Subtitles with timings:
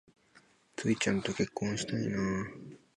[0.77, 2.17] ツウィちゃんと結婚したいな